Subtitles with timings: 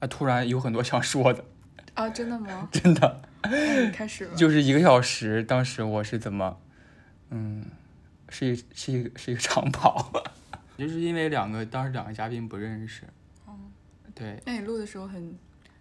[0.00, 1.44] 啊，突然有很多想说的，
[1.94, 2.68] 啊，真的吗？
[2.72, 3.22] 真的，
[3.92, 4.34] 开始吧。
[4.36, 6.58] 就是一个小时，当时我是怎么，
[7.30, 7.64] 嗯，
[8.28, 10.12] 是一是一个是一个长跑，
[10.76, 13.04] 就是因为两个当时两个嘉宾不认识，
[13.46, 13.54] 哦，
[14.14, 15.34] 对，那你录的时候很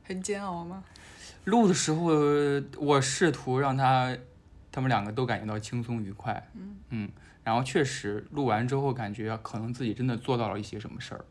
[0.04, 0.84] 很煎熬吗？
[1.46, 2.06] 录的时候
[2.78, 4.16] 我试图让他
[4.72, 7.10] 他们两个都感觉到轻松愉快，嗯嗯，
[7.44, 11.24] 然后确实录完之后感觉可能自己真的做到了一些什么事儿，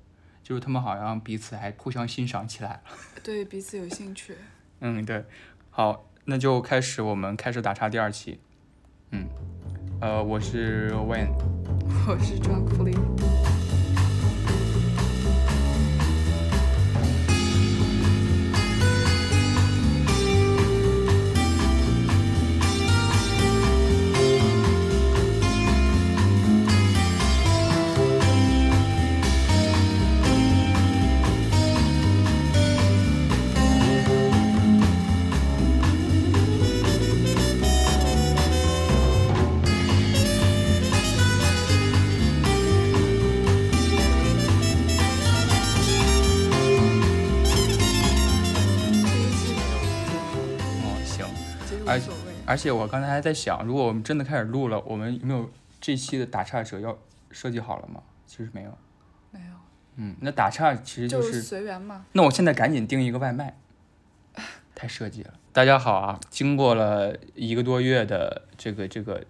[0.44, 2.80] 就是他们好像彼此还互相欣赏起来了。
[3.24, 4.36] 对彼此有兴趣。
[4.80, 5.24] 嗯，对，
[5.70, 8.38] 好，那就开始我们开始打岔第二期。
[9.10, 9.26] 嗯，
[10.00, 11.32] 呃，我是 Wayne。
[12.06, 12.92] 我是 Drunk Flea。
[12.92, 13.13] 第一
[51.74, 52.34] 实而无所谓。
[52.46, 56.96] 而且我刚才还在想，如果我们真的开始录了，我们有没有这期的打岔者要
[57.30, 58.02] 设计好了吗？
[58.26, 58.78] 其实没有。
[59.30, 59.46] 没有，
[59.96, 62.04] 嗯，那打岔其实就就是随缘嘛。
[62.12, 63.56] 那我现在赶紧订一个外卖，
[64.74, 65.34] 太设计了。
[65.52, 69.24] 大家好啊，经过了一个多月的这个这个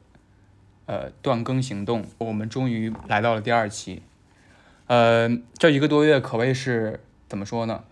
[0.86, 4.02] 呃断更行动，我们终于来到了第二期。
[4.86, 5.28] 呃，
[5.58, 7.84] 这一个多月可谓是怎么说呢？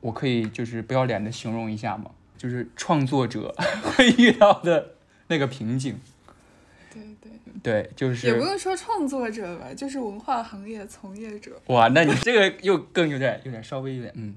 [0.00, 2.10] 我可以就是不要脸的形容一下嘛，
[2.44, 4.96] 就是创作者 会遇到的
[5.28, 5.98] 那个瓶颈。
[6.92, 7.30] 对对，
[7.62, 11.52] 对，就是也不用说创作者吧，就是文化行业从业者。
[11.68, 14.34] 哇，那你这个又更有点有点稍微有点嗯，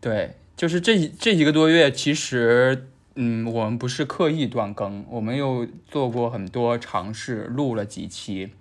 [0.00, 8.54] 对，就是这一这一个多月，其实嗯，我们不是刻意断更，我们又做过很多尝试，录了几期，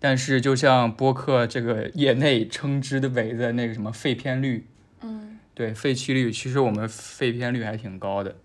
[0.00, 4.66] 但是就像播客这个业内称之的为的那个什么废片率，
[5.02, 5.27] 嗯，
[5.58, 8.36] 对废弃率，其实我们废片率还挺高的，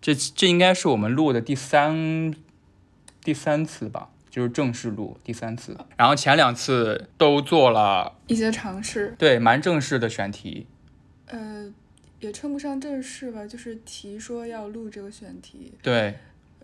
[0.00, 2.34] 这这应该是我们录的第三
[3.22, 4.08] 第三次吧。
[4.28, 10.66] 就是正式录第三次，然后前两次都做了一些尝试，对，蛮正式的选题。
[11.24, 11.72] 呃，
[12.20, 16.16] 也称不上正式吧，就是提说要录这个选题，对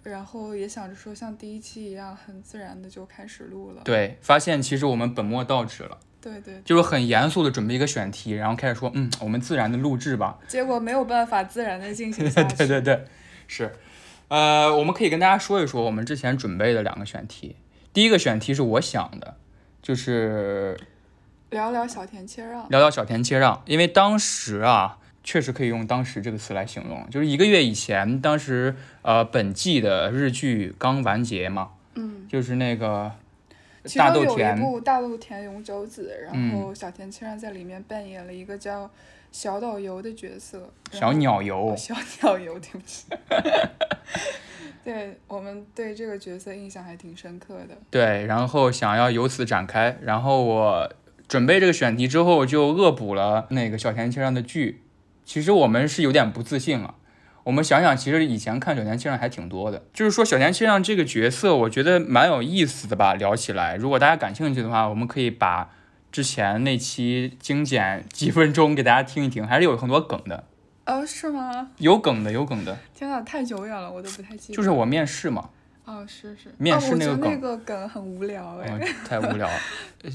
[0.03, 3.81] 然后也想着说像第一期一样很自然的就开始录了。
[3.87, 10.39] 对，发现其实我们本末倒置了，对对，就是很严肃的准备一个选题，然后开始说，嗯，我们自然的录制吧。
[10.47, 12.57] 结果没有办法自然的进行下 去。
[12.57, 13.05] 对对对，
[13.49, 13.73] 是。
[14.29, 17.57] 呃，我们可以跟大家说一说我们之前准备的两个选题。
[17.93, 19.37] 第一个选题是我想的，
[19.83, 20.79] 就是
[21.51, 22.67] 聊聊小田切让。
[22.71, 33.13] 聊聊小田切让，因为当时啊，确实可以用“当时”这个词来形容，就是一个月以前，当时呃本季的日剧刚完结嘛，嗯，就是那个
[33.85, 38.89] 其中有一部《大豆田永久子》，然嗯后小田切让在里面扮演了一个叫
[39.31, 40.73] 小导游的角色。
[40.91, 43.07] 小鸟游哦，小鸟游，对不起。
[44.85, 47.77] 对我们对这个角色印象还挺深刻的。
[47.91, 50.93] 对，然后想要由此展开，然后我
[51.29, 54.83] 准备这个选题之后，就恶补了那个小田切让的剧。
[55.25, 56.97] 其实我们是有点不自信了。
[57.45, 63.15] 我们想想，其实以前看小田切让还挺多的，就是说小田切让这个角色，我觉得蛮有意思的吧。
[63.15, 65.71] 聊起来，如果大家感兴趣的话，我们可以把
[66.13, 70.45] 之前那期精简几分钟给大家听一听，还是有很多梗的，
[70.87, 71.71] 哦，是吗？
[71.79, 72.79] 有梗的，有梗的。
[72.95, 74.57] 天呐，太久远了，我都不太记得。
[74.57, 75.51] 就是我面试嘛，
[75.85, 76.55] 哦，是是。
[76.59, 78.69] 面试那个梗觉得那个梗很无聊哎。
[78.71, 79.49] 嗯，太无聊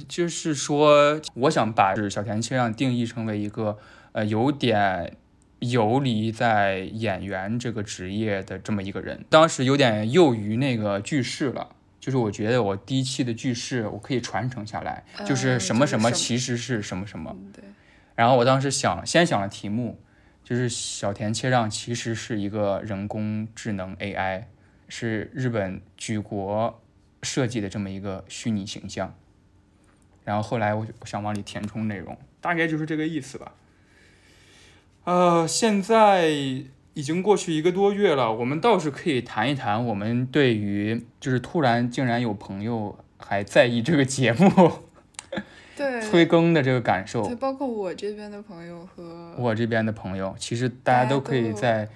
[0.08, 3.78] 就是说，我想把小田切让定义成为一个
[4.14, 5.18] 呃有点
[5.60, 9.26] 游离在演员这个职业的这么一个人。
[9.30, 17.36] 当时有点囿于那个句式了，就是我觉得我第一期的句式我可以传承下来，就是嗯什么什么其实是什么什么。
[17.38, 17.64] 嗯，对。
[18.16, 20.00] 然后我当时想，先想了题目，
[20.44, 24.44] 就是小田切让其实是一个人工智能 AI，
[24.88, 26.82] 是日本举国
[27.24, 29.14] 设计的这么一个虚拟形象。
[30.24, 33.54] 然后后来我就想往里填充内容，大概就是这个意思吧。
[35.08, 44.52] 呃，现在已经过去一个多月了，我们倒是可以谈一谈我们对于就是突然竟然有朋友还在意这个节目
[45.78, 46.02] 对。
[46.02, 47.26] 催更的这个感受。
[47.26, 51.88] 对，包括我这边的朋友和我这边的朋友，其实大家都可以在，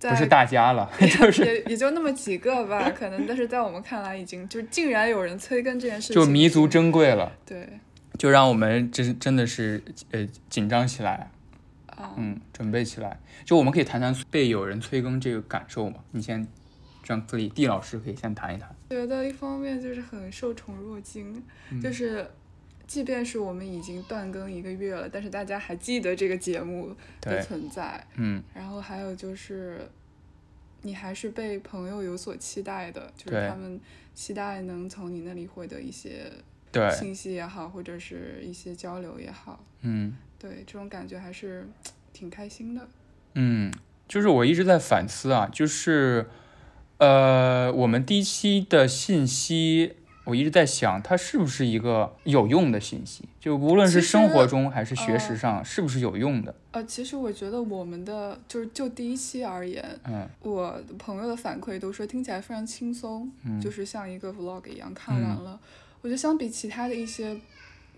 [0.00, 7.78] 在不是大家了， 就是也也就那么几个吧， 可能，但是在我们看来，已经就竟然有人催更这件事情，就弥足珍贵了，对，
[8.18, 9.80] 就让我们真真的是
[10.10, 11.30] 呃紧张起来。
[11.96, 13.18] 啊，嗯，准备起来。
[13.44, 15.96] 就我们可以谈谈被有人催更这个感受嘛？
[16.12, 16.46] 你先，
[17.02, 18.74] 这样可以，地老师可以先谈一谈。
[18.90, 22.30] 觉得一方面就是很受宠若惊，嗯就是
[22.86, 28.06] 即便是我们已经断更一个月了，但是大家还记得这个节目的，存在。
[28.14, 29.88] 嗯，然后还有就是，
[30.82, 33.80] 你还是被朋友有所期待的，就是他们
[34.14, 36.30] 期待能从你那里获得一些，
[36.92, 40.16] 信息也好，或者是一些交流也好，嗯
[40.46, 41.66] 对这种感觉还是
[42.12, 42.86] 挺开心的。
[43.34, 43.72] 嗯，
[44.06, 46.26] 就是我一直在反思啊，就是，
[46.98, 49.94] 呃，我们第一期的信息，
[50.24, 53.24] 我一直在想，它是不是一个有用的信息？
[53.40, 56.54] 就无论是生活中还是学呃识上，是不是有用的？
[56.70, 65.58] 呃，其实我觉得我们的就是就第一期而言，嗯我的朋友的反馈都说听起来非常轻松，嗯就是像一个 vlog 一样看完了。
[66.02, 67.36] 我觉得相比其他的一些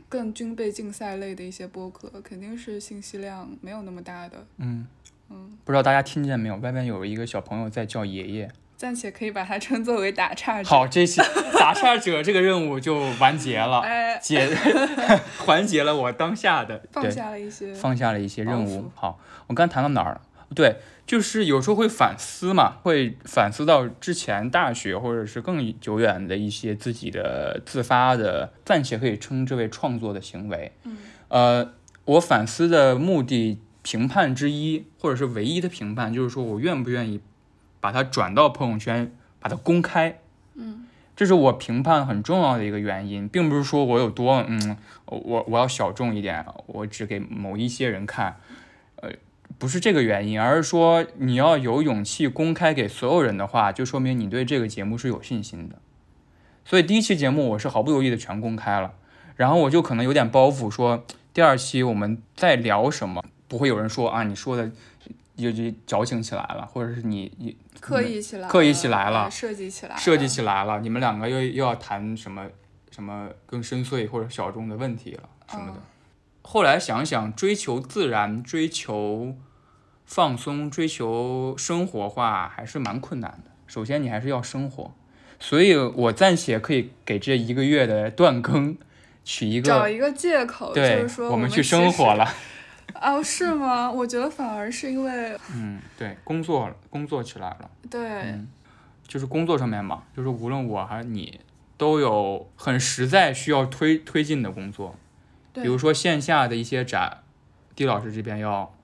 [0.09, 4.47] 更军备竞赛类的一些播客，肯定是信息量没有那么大的。
[4.57, 4.87] 嗯，
[5.29, 6.57] 嗯，不知道大家听见没有？
[6.57, 8.51] 外面有一个小朋友在叫爷爷。
[8.77, 10.69] 暂且可以把它称作为打岔者。
[10.69, 11.21] 好，这期
[11.59, 14.49] 打岔者这个任务就完结了， 哎，解
[15.45, 17.75] 缓解了我当下的放对下了一些。
[17.75, 18.89] 放下了一些任务。
[18.95, 19.19] 好，
[19.49, 20.21] 我刚谈到哪儿了？
[20.55, 20.77] 对，
[21.09, 30.71] 就是有时候会反思嘛，会反思到之前大学或者是更久远的一些自己的自发的，暂且可以称之为创作的行为。
[30.85, 31.73] 嗯呃，
[32.05, 37.23] 我反思的目的评判之一，或者是唯一的评判，就是说我愿不愿意
[37.81, 40.21] 把它转到朋友圈，把它公开。
[40.57, 40.85] 嗯
[41.17, 44.77] 这是我评判很重要的一个原因，并不是说我有多嗯，
[45.07, 48.48] 我我要小众一点，我只给某一些人看，呃，
[49.59, 55.77] 不是这个原因，而是说你要有勇气公开给所有人的话，就说明你对这个节目是有信心的。
[56.65, 58.95] 所以第一期节目我是毫不犹豫的全公开了，
[59.35, 64.71] 然后我就可能有点包袱，说第二期我们再聊什么，不会有人说啊你说的
[65.37, 72.47] 就就矫情起来了，或者是你你刻意起来，刻意起来了呃设计起来了，设计起来了，你们两个又又要谈什么
[72.93, 75.73] 什么更深邃或者小众的问题了什么的。
[75.73, 75.83] 嗯
[76.51, 79.35] 后来想想，追求自然、追求
[80.09, 83.51] 放松、追求生活化还是蛮困难的。
[83.67, 84.95] 首先，你还是要生活，
[85.39, 88.75] 所以我暂且可以给这一个月的断更
[89.23, 91.63] 取一个，找一个借口，就是说我们去。
[91.63, 92.27] 生活了。
[93.03, 93.91] 哦，是吗？
[93.93, 97.71] 我觉得反而是因为嗯，对，工作工作起来了。
[97.91, 98.49] 对，嗯
[99.07, 101.39] 就是工作上面嘛，就是无论我还是你，
[101.77, 104.97] 都有很实在需要推推进的工作，
[105.53, 107.19] 比如说线下的一些展，
[107.77, 108.75] 地老师这边要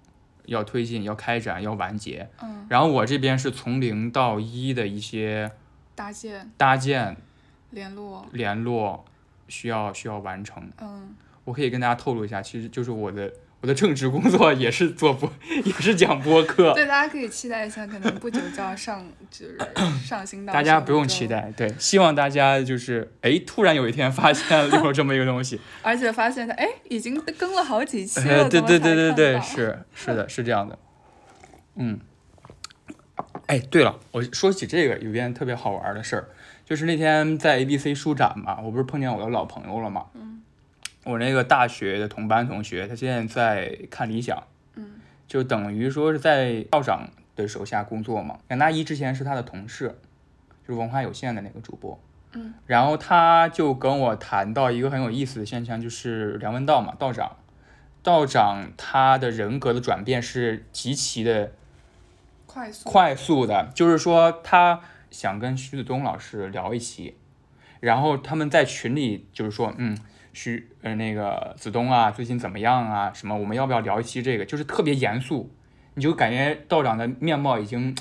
[0.47, 5.51] 要推进、要开展、要完结，嗯，然后我这边是从零到一的一些
[5.95, 6.51] 搭建。
[6.57, 7.17] 搭建、
[7.71, 9.05] 联络，联络
[9.49, 10.69] 需要需要完成。
[10.81, 11.15] 嗯，
[11.45, 13.33] 我可以跟大家透露一下，其实就是我的
[13.65, 15.33] 我的正职工作也是做播，
[15.65, 16.75] 也是讲播客。
[16.75, 19.59] 对，大家可以期待一下，可能不久就要上，就是
[20.05, 30.79] 上新到大家不用期，待，对，希望大家就是哎，突然有一天发现有这么一个东西， 而且发现它哎已经更了好几期呃，了，对对对对对，是 是的，是这样的，
[31.77, 31.99] 嗯，
[33.47, 36.29] 哎，对了，我说起这个有一件特别好玩的事儿，
[36.67, 40.34] 就是那天在 ABC 书展嘛，我不是碰见我的老朋友了嘛，嗯，
[41.05, 44.43] 我那个大学的同班同学，他现在在看理想，
[44.75, 44.93] 嗯，
[45.29, 48.39] 就等于说是在校长的手下工作嘛。
[48.49, 49.99] 杨大一之前是他的同事，
[50.67, 51.99] 就是文化有限的那个主播。
[52.33, 57.37] 嗯，然后他就跟我谈到一个很有意思的现象，就是梁文道嘛，道长，
[58.03, 61.53] 道长他的人格的转变是极其的
[62.47, 64.81] 快速快速的，就是说他
[65.11, 67.17] 想跟徐子东老师聊一期，
[67.79, 69.97] 然后他们在群里就是说，嗯，
[70.35, 73.13] 徐呃那个子东啊，最近怎么样啊？
[73.15, 74.45] 什么我们要不要聊一期这个？
[74.45, 75.49] 就是特别严肃，
[75.95, 77.97] 你就感觉道长的面貌已经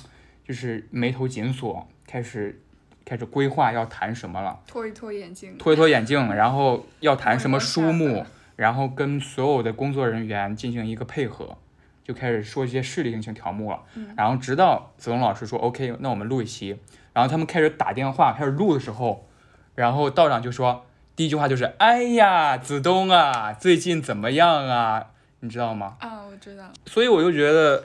[0.45, 2.59] 就是眉头紧锁，开始
[3.05, 8.25] 开始规划要谈什么了，脱一脱眼镜，脱一脱眼镜，然后要谈什么书目，
[8.55, 11.57] 然后跟所有的工作人员进行一个配合，
[12.03, 13.81] 就开始说一些势力性条目了。
[13.95, 16.79] 嗯然后直到子东老师说 OK，那我们录一期，
[17.13, 19.27] 然后他们开始打电话开始录的时候，
[19.75, 20.85] 然后道长就说
[21.15, 25.11] 第一句话就是哎呀，子东啊，最近怎么样啊？
[25.41, 25.97] 你知道吗？
[25.99, 27.83] 啊，我知道，所以我就觉得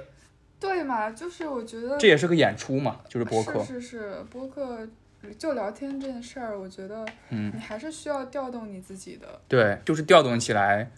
[0.60, 3.62] 对嘛，就是我觉得这也是个演出嘛，就是播客。
[3.64, 4.86] 是是是，播客
[5.36, 9.26] 就聊天这件事儿，我觉得嗯你还是需要调动你自己的。
[9.48, 10.90] 对，就是调动起来，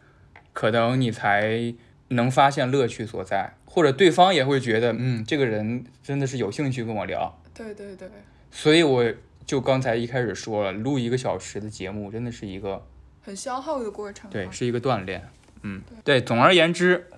[0.53, 1.75] 可能你才
[2.09, 7.41] 能发现乐趣所在，或者对方也会觉得，嗯，这个人真的是有兴趣跟我聊。
[7.55, 8.09] 对对对，
[8.51, 9.05] 所以我
[9.50, 12.87] 就刚才一开始说了，录一个小时的节目真的是一个
[13.21, 14.30] 很消耗的过程嘛。
[14.30, 15.28] 对，是一个锻炼。
[15.62, 16.21] 嗯，对。
[16.21, 17.09] 总而言之，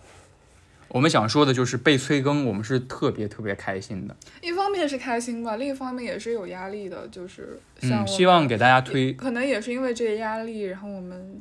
[0.88, 4.16] 我们想说的就是被催更，我们是特别特别开心的。
[4.40, 11.38] 一方面是开心吧，另一方面也是有压力的，就是像嗯，希望给大家推，可能也是因为这个压力，然后我们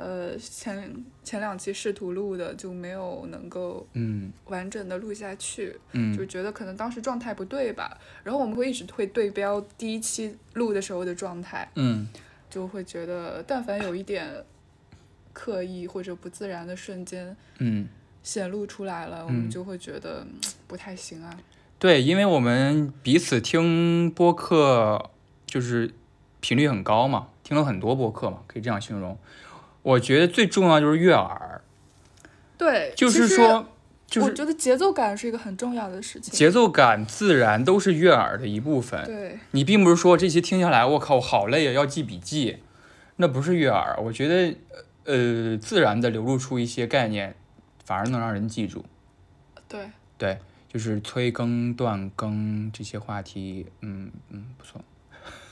[0.00, 4.32] 呃前前两期试图录的就没有能够嗯。
[4.46, 6.16] 完整的录下去，嗯。
[6.16, 12.08] 就嗯觉得可能当时状态不对吧，然后我们会一直会对标第一期录的时候的状态，嗯，
[12.48, 14.26] 就会觉得但凡有一点
[15.32, 17.86] 刻意或者不自然的瞬间嗯，
[18.22, 19.50] 显露出来了，我们嗯。
[19.50, 21.38] 就会觉得嗯不太行啊。
[21.78, 25.10] 对，因为我们彼此听播客
[25.46, 25.92] 就是
[26.40, 29.18] 频率很高嘛，听了很多播客嘛，可以这样形容。
[29.82, 31.62] 我觉得最重要就是悦耳，
[32.58, 33.66] 对，就是说，
[34.06, 36.32] 就是我觉得节奏感是一个很重要的事情。
[36.34, 39.02] 节奏感自然都是悦耳的一部分。
[39.06, 42.58] 对，你并不是说这些听下来，我靠，我好累啊，要记笔记，
[43.16, 43.98] 那不是悦耳。
[44.02, 44.56] 我觉得，
[45.04, 47.34] 呃，自然的流露出一些概念，
[47.84, 48.84] 反而能让人记住。
[49.66, 54.82] 对，对，就是催更、断更这些话题，嗯嗯，不错。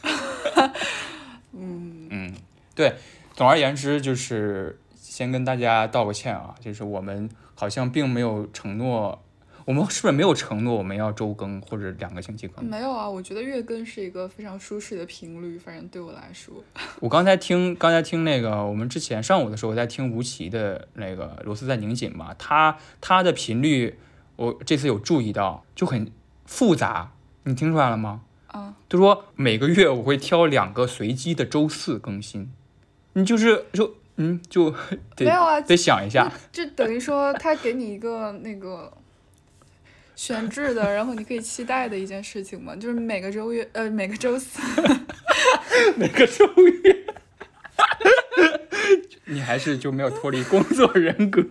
[1.52, 2.34] 嗯，嗯，
[2.74, 2.94] 对。
[3.38, 9.22] 总而言之，就是先跟大家道个歉啊，就是我们好像并没有承诺，
[9.64, 12.64] 我们是不是没有承诺我们要周更或者两个星期更？
[12.64, 16.52] 没有啊，我觉得月更是一个非常舒适的频率，反正对我来说。
[16.98, 24.00] 我刚才听，刚才听那个，我们之前上午的时候在听吴奇的那个《螺丝在拧紧》嘛，他他的频率，
[24.34, 26.10] 我这次有注意到，就很
[26.44, 27.12] 复杂，
[27.44, 28.22] 你听出来了吗？
[28.48, 32.50] 啊，就说每个月我会挑两个随机的周四更新，
[33.18, 34.70] 你就是说嗯就
[35.16, 38.92] 得没有啊得想一下，就等于说他给你一个那个
[40.14, 44.60] 选制的，然后你可以期待的一件事情嘛，就是每个周月呃每个周四，
[45.98, 46.46] 每个周
[46.84, 47.06] 月，
[49.26, 51.42] 你还是就没有脱离工作人格，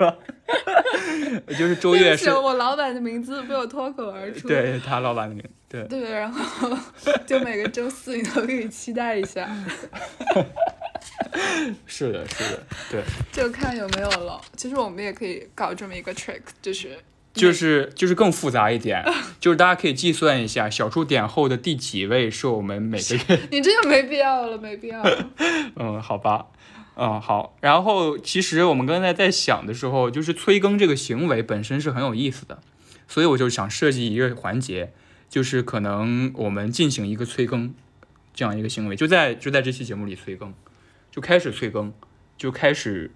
[1.50, 4.47] 就是周月是我老板的名字被我脱口而出。
[4.47, 5.83] 对他老板的名，对。
[5.83, 6.77] 对，然后
[7.25, 9.50] 就每个周四你都可以期待一下，
[11.86, 14.39] 是的，是的，对，就看有没有了。
[14.55, 16.98] 其实我们也可以搞这么一个 trick，就是
[17.34, 19.03] 就是就是更复杂一点，
[19.39, 25.29] 就是大家可以计算一下小数点后的第几位是我们每个月， 你这就没必要了，没必要了。
[25.75, 26.48] 嗯，好吧，
[26.96, 27.55] 嗯，好。
[27.62, 32.60] 然后其实我们刚才在想的时候，就是催更这个行为本身是很有意思的，
[33.07, 34.91] 所以我就想设计一个环节，
[35.29, 37.75] 就是可能我们进行一个催更
[38.34, 40.51] 这样一个行为，就在就在这期节目里催更，
[41.17, 41.91] 就开始催更，
[42.38, 43.09] 就开始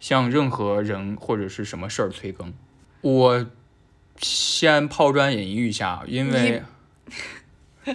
[0.00, 2.52] 向任何人或者是什么事儿催更。
[3.00, 3.46] 我
[4.16, 6.64] 先抛砖引玉一下，因为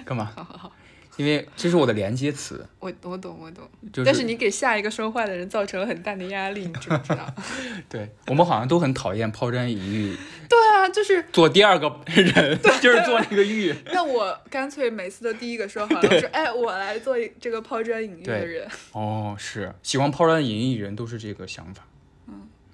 [0.05, 0.31] 干嘛？
[0.33, 0.71] 好好好，
[1.17, 7.33] 因为这是我的连接词，我我懂我懂，就是但是你给下一个说话的人造成了很大的压力，你知不知道？
[7.89, 10.15] 对我们好像都很讨厌抛砖引玉，
[10.49, 13.73] 对啊，就是做第二个人 就是做那个玉。
[13.93, 18.67] 那我干脆每次都第一个说好了，我说哎，我来做这个抛砖引玉的人。
[18.93, 21.83] 哦，是喜欢抛砖引玉人都是这个想法。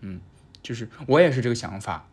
[0.01, 0.21] 嗯
[0.61, 2.07] 就是我也是这个想法，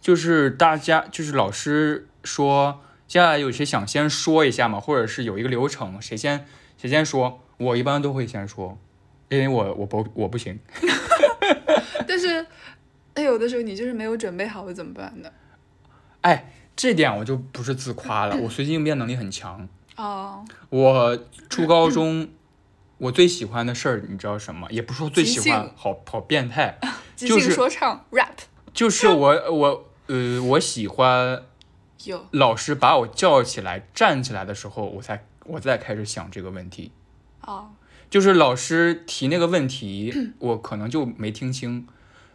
[0.00, 4.80] 就是大家就是老师说，接下来有谁想先说一下吗？
[4.80, 6.46] 或者是有一个流程，谁先
[6.76, 7.40] 谁先说？
[7.58, 8.78] 我一般都会先说，
[9.28, 10.58] 因为我我不我不行。
[12.06, 12.46] 但是，
[13.14, 15.30] 哎，有的时候你就是没有准备好了怎么办呢？
[16.20, 19.68] 哎，这点我就不是自夸了， 我随机应变能力很强。
[19.96, 22.28] 哦，我初高中，
[22.98, 24.66] 我最喜欢的事儿，你知道什么？
[24.70, 26.78] 也不是说最喜欢，好好变态，
[27.16, 28.32] 即兴就是说唱 rap
[28.74, 31.42] 就是我我呃，我喜欢
[32.04, 32.26] 有。
[32.30, 36.92] 老师把我叫起来站起来的时候，我才我再开始想这个问题。
[37.42, 37.70] 哦，
[38.10, 41.86] 就是老师提那个问题， 我可能就没听清，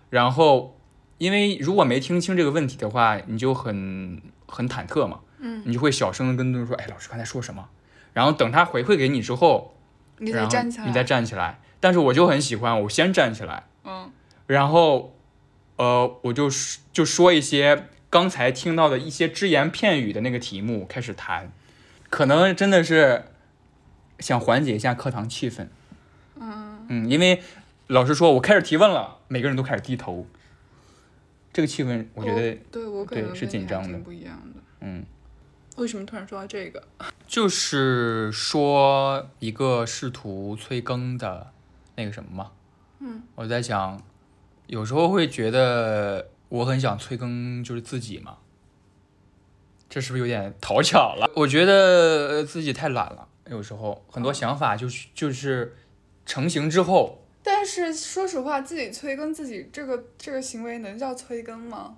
[0.09, 0.77] 然后
[1.17, 7.67] 因为如果没听清这个问题的话，你就很很忐忑嘛，嗯，你就会小声的跟对方说，哎，老师刚才说什么？
[8.13, 9.75] 然后等他回馈给你之后，
[10.17, 11.59] 你然后得站起来，你再站起来。
[11.79, 14.11] 但是我就很喜欢，我先站起来，嗯，
[14.45, 15.15] 然后，
[15.77, 16.47] 呃，我就
[16.93, 21.51] 就说一些刚才听到的一些只言片语的那个题目开始谈，
[22.09, 23.23] 可能真的是
[24.19, 25.67] 想缓解一下课堂气氛。
[26.35, 27.41] 嗯，嗯，因为
[27.87, 30.27] 老师说我开始提问了，每个人都开始低头，
[31.53, 34.59] 这个气氛我觉得，对我可对是紧张的不一样的。
[34.81, 35.05] 嗯，
[35.77, 36.83] 为什么突然说到这个？
[37.25, 41.51] 就是说一个试图催更的
[41.95, 42.51] 那个什么嘛。
[42.99, 44.01] 嗯，我在想，
[44.67, 48.38] 有时候会觉得我很想催更，就是自己嘛。
[49.89, 51.31] 这是不是有点讨巧了？
[51.36, 51.74] 我觉得
[52.29, 55.75] 呃自己太懒了，有时候很多想法就是就是
[56.25, 61.96] 成型之后，但是说实话，自己催更自己这个这个行为能叫催更吗？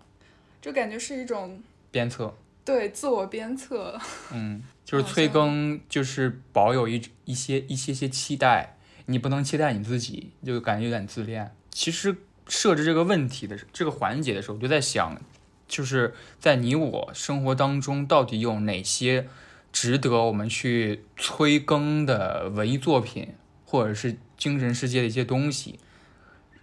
[0.61, 2.33] 就感觉是一种鞭策，
[2.63, 3.99] 对自我鞭策。
[4.31, 11.55] 嗯， 就是催更，就是保有一一些一些些期待，你不能期待你自己，就感觉有点自恋。
[11.69, 12.15] 其实
[12.47, 15.19] 设置这个问题的这个环节的时候，我就在想，
[15.67, 19.27] 就是在你我生活当中，到底有哪些
[19.71, 23.33] 值得我们去催更的文艺作品，
[23.65, 25.79] 或者是精神世界的一些东西，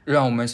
[0.05, 0.49] 让我们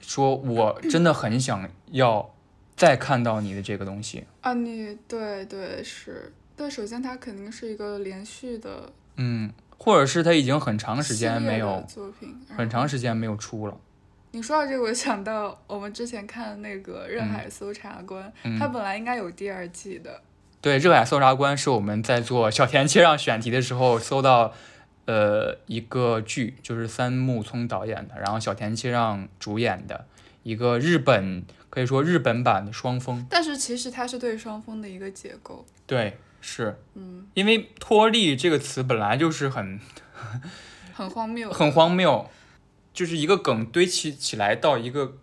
[0.00, 2.34] 说，我真的很想要
[2.76, 4.24] 再看到你的这个东西。
[4.42, 13.76] 啊，你对对是，但首先它肯定是一个连续的嗯，或者是它已经很长时间没有，作品，很长时间没有出了。
[14.34, 18.58] 你说到这个，我想到我们之前看那个《热海搜查官》嗯。
[18.58, 20.20] 它本来应该有第二季的。
[20.60, 24.52] 对，《热海搜查官》是我们在做小田切让选题的时候搜到，
[25.04, 30.04] 呃，一个剧，就是三木聪导演的，然后小田切让主演的
[30.42, 33.24] 一个日本，可以说日本版的双峰。
[33.30, 39.78] 但是其实它是对双峰的一个解构，对，是嗯，因为脱力这个词本来就是很
[40.92, 42.28] 很荒谬，很荒谬，
[42.94, 45.18] 就是一个梗堆砌起来到一个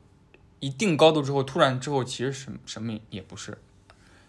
[0.60, 3.58] 一定高度之后，突然之后其实什么什么也不是。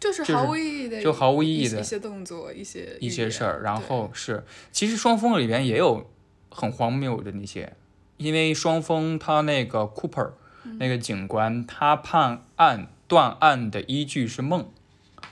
[0.01, 6.11] 就是毫无意义的，就毫无意义的一些动作，一些一些事儿，然后是，其实双峰里边也有
[6.51, 7.73] 很荒谬的那些，
[8.17, 10.33] 因为双峰他那个 Cooper、
[10.65, 14.69] 那嗯个警官，他判案断案的依据是梦，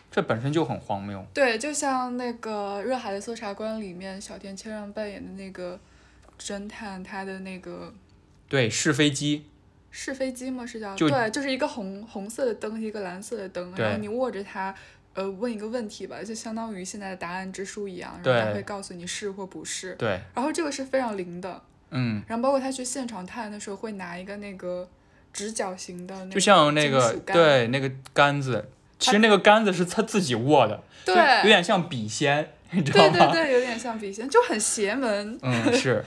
[0.08, 1.26] 这本身就很荒谬。
[1.34, 5.80] 对，就像那个《热海的搜查官》里面小田切让扮演的那个
[6.40, 7.92] 侦探，他的那个
[8.48, 9.44] 对，试飞机，
[9.90, 10.64] 是飞机吗？
[10.64, 14.74] 是叫就对，就是一个红红色的灯，一个蓝色的灯，然后你握着它，
[15.14, 19.94] 呃，问一个问题吧，就相当于现在的答案之书一样，然后对它会告诉你是或不是。
[19.96, 24.88] 对，然后这个是非常灵的，嗯，然后包括他去现场探的时候，会拿一个那个
[25.32, 31.14] 直角形的那个就像那个对那个杆子，其实那个杆子是他自己握的，对。
[31.42, 33.10] 有点像笔仙，你知道吗？
[33.10, 35.38] 对对对，有点像笔仙，就很邪门。
[35.42, 36.04] 嗯，是，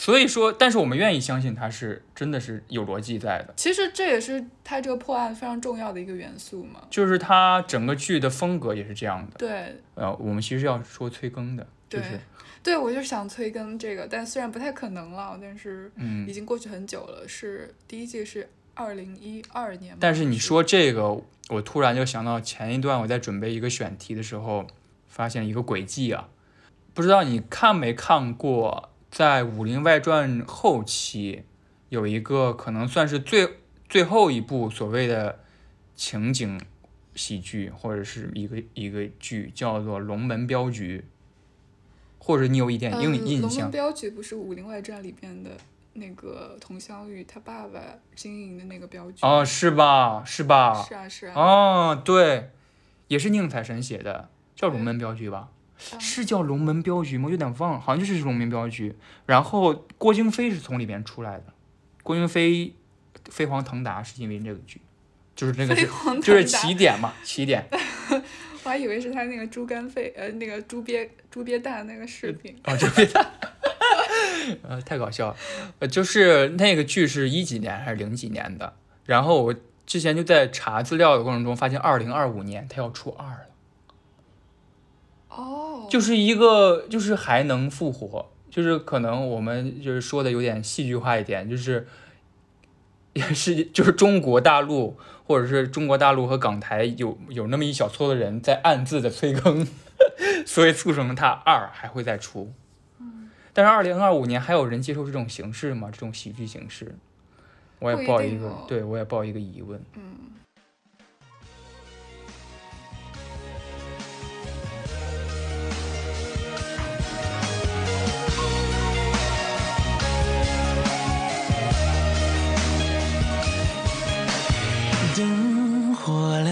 [0.00, 3.52] 所以说，但是我们愿意相信他是真的是有逻辑在的。
[3.54, 6.80] 其实这也是他这个破案非常重要的一个元素嘛。
[6.88, 9.36] 就是它整个剧的风格也是这样的。
[9.36, 12.18] 对呃，我们其实要说催更的，就是
[12.62, 17.28] 对，我就想催更这个，但虽然不太可能了，但是已嗯，经过去很久了。
[17.28, 24.66] 是第一季是二零一二年，但是你说这个，我突然就想到前一段我在准备一个选题的时候，
[25.08, 26.30] 发现一个轨迹啊，
[26.94, 31.42] 不知道你看没看过，在《武林外传》后期
[31.88, 33.56] 有一个可能算是最
[33.88, 35.40] 最后一部所谓的
[35.96, 36.60] 情景
[37.14, 40.98] 喜剧，或者是一个一个剧，叫做《龙门镖局》，
[42.24, 43.70] 或者你有一点嗯，印印象龙门。
[43.72, 45.50] 镖局不是《武林外传》里边的
[45.94, 47.80] 那个佟湘玉她爸爸
[48.14, 50.22] 经营的那个镖局哦，是吧？
[50.24, 50.82] 是吧？
[50.82, 52.50] 是啊是啊，哦，对，
[53.08, 55.48] 也是宁采臣写的，叫《龙门镖局》吧？
[55.50, 55.56] 嗯
[55.98, 57.28] 是叫《龙门镖局》吗？
[57.30, 58.90] 有点忘了，好像就是《龙门镖局》。
[59.26, 61.44] 然后郭京飞是从里面出来的，
[62.02, 62.74] 郭京飞
[63.28, 64.80] 飞黄腾达是因为这个剧，
[65.34, 65.74] 就是那个
[66.20, 67.66] 就是起点嘛，起点。
[68.62, 72.54] 我还以为是他那个猪肝肺呃那个猪鳖猪鳖蛋那个视频。
[72.64, 73.08] 哦，这边，
[74.62, 75.36] 呃，太搞笑了。
[75.78, 78.74] 呃，就是那个剧是一几年还是零几年的？
[79.06, 79.54] 然后我
[79.86, 83.46] 之前就在查资料的过程中发现，二零二五年它要出二了。
[85.30, 91.86] 哦，就是一个就是还能复活，就是可能我们就是说的有点戏剧化一点，就是
[93.12, 99.66] 也是就是中国大陆或者是中国大陆和港台有有那么一小撮的人在暗自的催更，
[100.44, 102.52] 所以促成它二还会再出。
[103.52, 105.88] 但是二零二五年还有人接受这种形式吗？
[105.90, 106.94] 这种喜剧形式，
[107.80, 109.80] 我也不一抱一个，对我也抱一个疑问。
[109.96, 110.02] 嗯，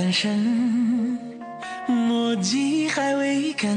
[0.08, 1.18] 转身，
[1.86, 3.76] 墨迹还未干，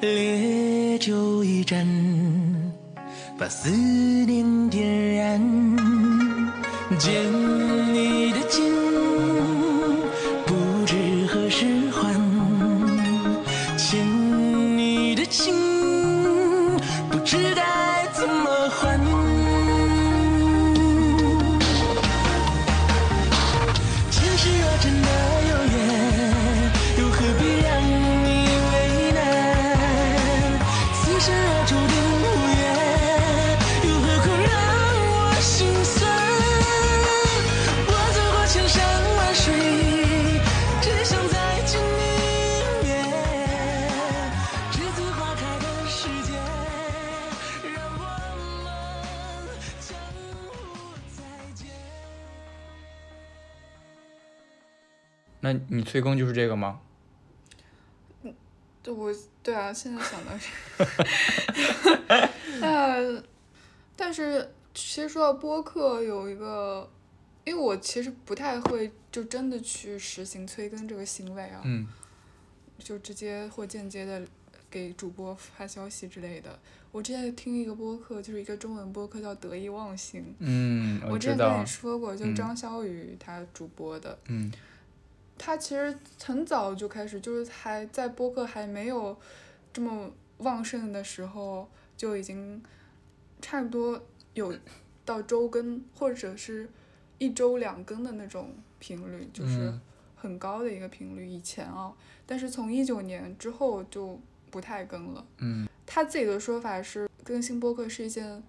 [0.00, 1.84] 烈酒一盏，
[3.36, 5.40] 把思念点燃。
[55.88, 56.80] 催更就是这个吗？
[58.22, 58.34] 嗯
[58.82, 60.50] 对，我对啊，现在想的是，
[62.60, 63.22] 那
[63.96, 66.88] 但是其实说到播客，有一个，
[67.44, 71.86] 因为我其实不太会就真的去实行催更这个行为啊，嗯。
[72.78, 74.22] 就直接或间接的
[74.70, 76.56] 给主播发消息之类的。
[76.92, 82.34] 我之前听一个播客，就是一个中文播客叫《得意忘形》，嗯，我之前跟你，说过，就嗯。
[82.36, 84.52] 张小雨他主播的，嗯
[85.38, 89.16] 他其实很早就开始，就是还在播客还没有
[89.72, 92.62] 这么旺盛的时候，就已经
[93.40, 94.02] 差不多
[94.34, 94.54] 有
[95.04, 96.68] 到周更或者是
[97.18, 99.80] 一周两更的那种频率，就是嗯
[100.16, 101.26] 很高的一个频率。
[101.26, 101.92] 以前啊，
[102.26, 104.20] 但是从一九年之后就
[104.50, 105.24] 不太更了。
[105.38, 108.42] 嗯他自己的说法是，更新播客是一件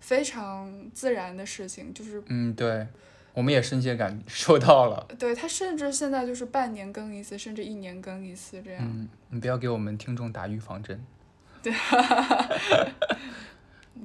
[0.00, 2.86] 非常自然的事情，就是嗯，对，
[3.38, 5.06] 我们也深切感 受到了。
[5.16, 8.82] 对他甚至现在就是半年更一次，甚至一年更一次这样。
[8.84, 11.00] 嗯，你不要给我们听众打预防针。
[11.62, 11.72] 对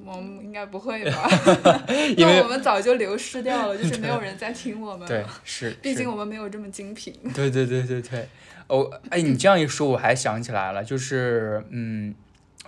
[0.04, 1.28] 我们应该不会吧？
[2.16, 5.08] 因为我们早就流失掉了，就是没有人在听我们。
[5.08, 7.12] 对，是，毕竟我们没有这么精品。
[7.34, 8.28] 对对对对对，
[8.68, 12.14] 哦，哎，你这样一说，我还想起来了，就是嗯，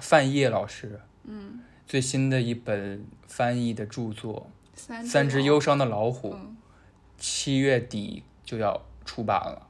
[0.01, 6.56] 范晔老师嗯，最新的一本翻译的著作三《三只忧伤的老虎》，嗯
[7.19, 9.63] 七月底就要出版了。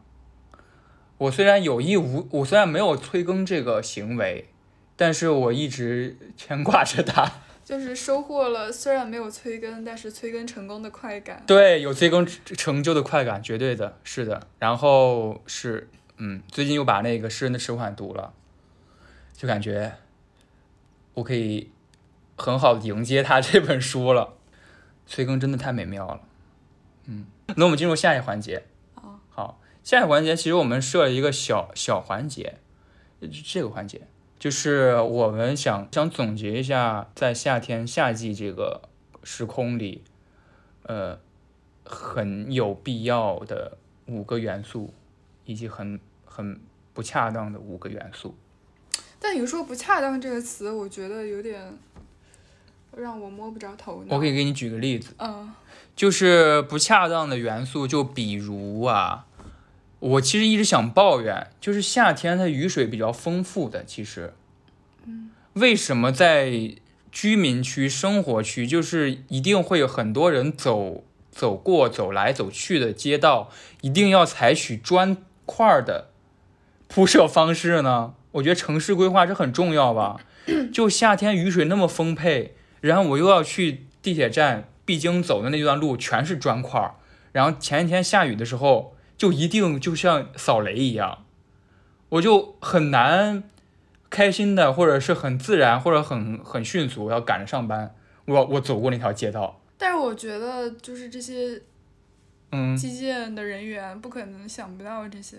[1.19, 4.49] 我虽然有意无，我虽然没有催更这个行为，
[4.97, 7.31] 但是我一直牵挂着它。
[7.65, 11.43] 就是收获了虽然没有催更，但是催更成功的快感。
[11.47, 14.47] 对，有催更成就的快感，绝对的，是的。
[14.59, 18.33] 然后是，嗯，最近又把那个诗人的迟缓读了，
[19.33, 19.95] 就感觉
[21.15, 21.71] 我可以
[22.37, 24.35] 很好的迎接他这本书了。
[25.07, 26.21] 催更真的太美妙了，
[27.07, 27.27] 嗯。
[27.55, 28.65] 那我们进入下一环节。
[28.95, 32.59] 好，好，下一环节其实我们设了一个小小环节，
[33.45, 38.83] 这个环节就是我们想想总结一下，在夏天夏季这个
[39.23, 40.03] 时空里，
[40.83, 41.19] 呃，
[41.85, 44.93] 很有必要的五个元素，
[45.45, 46.61] 以及很很
[46.93, 48.37] 不恰当的五个元素。
[49.19, 51.73] 但你说不恰当这个词，我觉得有点
[52.97, 54.17] 让我摸不着头脑。
[54.17, 55.53] 我可以给你举个例子，嗯
[55.95, 59.25] 就是不恰当的元素，就比如啊，
[59.99, 64.35] 我其实一直想抱怨，就是夏天它雨水比较丰富的，其实，
[65.55, 66.75] 为什么在
[67.11, 76.09] 居民区、生活区，就是一定会有很多人走走过、走来走去的街道，一定要采取砖块儿的
[76.89, 78.15] 铺设方式呢？
[78.33, 80.21] 我觉得城市规划这很重要吧。
[80.73, 82.56] 就夏天雨水那么丰沛，
[82.87, 86.95] 然后我又要去地铁站必经走的那段路全是砖块儿，
[87.33, 91.25] 然后前一天下雨的时候，就一定就像扫雷一样，
[92.11, 93.43] 我就很难
[94.09, 97.95] 开心的，或者是很自然，或者很很迅速，我要赶着上班，
[98.27, 101.61] 我我走过那条街道，但是我觉得就是这些
[102.53, 105.37] 嗯，基建的人员不可能想不到这些，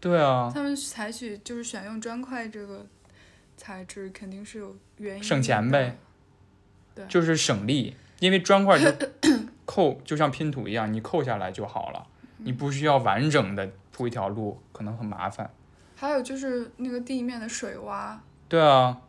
[0.00, 2.86] 对啊，他们采取就是选用砖块这个
[3.56, 5.26] 材质，肯定是有原因的。
[5.26, 5.98] 省钱呗
[7.06, 8.92] 就是省力，因为砖块就
[9.64, 12.06] 扣，就像拼图一样，你扣下来就好了，
[12.38, 15.50] 你不需要完整的铺一条路，可能很麻烦。
[15.96, 18.16] 还有就是那个地面的水洼
[18.48, 19.00] 对啊，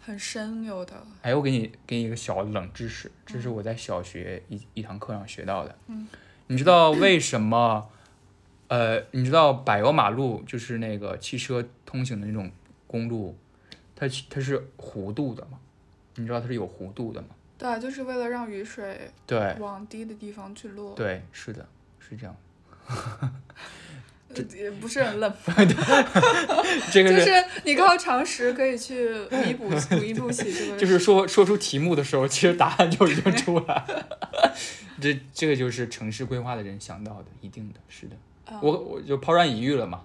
[0.00, 0.94] 很深，有的。
[1.22, 5.74] 哎，我给你给你一个小冷知识，这是我在小学一一堂课上学到的。
[5.86, 6.06] 嗯，
[6.48, 7.88] 你知道为什么？
[8.66, 12.50] 呃，你知道柏油马路就是那个汽车通行的那种
[12.86, 13.36] 公路，
[13.94, 15.58] 它它是弧度的吗？
[16.16, 17.28] 你知道它是有弧度的吗？
[17.56, 20.94] 对啊，就是为了让雨水对往低的地方去落。
[20.94, 21.66] 对，是的，
[21.98, 22.36] 是这样。
[24.36, 25.32] 呃也不是很冷，
[26.90, 30.76] 这个就是是你靠常识可以去弥补补一补起这个。
[30.76, 34.18] 就是说说出题目的时候，其实答案就已经出来了。
[35.00, 38.16] 这这个就是城市规划的人想到的，一定的是的。
[38.46, 40.02] 啊我我就抛砖引玉了嘛，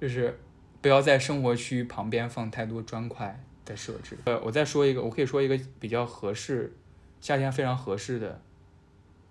[0.00, 0.38] 就是
[0.80, 4.18] 不要在生活区旁边放太多砖块的设置。
[4.24, 6.72] 呃，我再说一个，我可以说一个比较合适，
[7.20, 8.40] 夏天非常合适的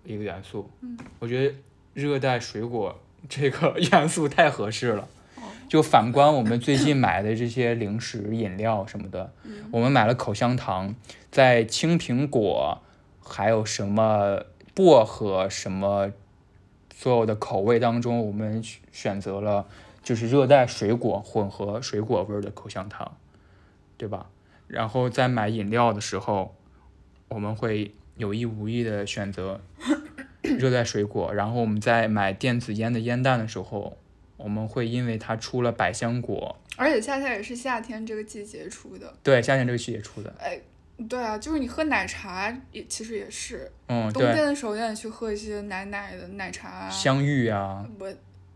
[0.04, 0.68] 一个元素。
[0.80, 1.54] 嗯，我觉得
[1.94, 2.98] 热带水果
[3.28, 5.02] 这个 元素太合适了。
[5.36, 10.92] 哦就反观我们最近买的这些零食、饮料什么的，嗯我们买了口香糖，
[11.30, 12.82] 在青苹果，
[13.22, 14.42] 还有什么
[14.74, 16.10] 薄荷什么
[16.92, 19.64] 所有的口味当中，我们选选择了
[20.02, 23.16] 就是热带水果混合水果味儿的口香糖，
[24.00, 24.30] 对吧？
[24.66, 26.56] 然后在买饮料的时候，
[27.28, 29.60] 我们会有意无意的选择
[30.40, 33.98] 热带水果，然后我们在买电子烟的烟弹的时候，
[34.38, 39.12] 我们会因为它出了百香果，而且恰恰也是夏天这个季节出的。
[39.22, 40.58] 对，夏天这个季节出的，哎
[41.06, 48.10] 对啊，就是你喝奶茶也其实也是，嗯，冬天，的时候也得去喝一些奶奶的奶茶啊，香芋啊，我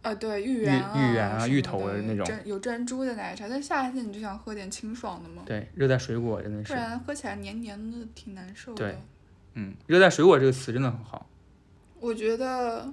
[0.04, 8.98] 啊对芋圆啊、芋圆啊芋头的那种有珍珠的奶茶，但夏天你就想喝点清爽的嘛，对，热带水果真的是，不然喝起来黏黏的挺难受的对。
[9.54, 11.26] 嗯，热带水果这个词真的很好，
[12.00, 12.92] 我觉得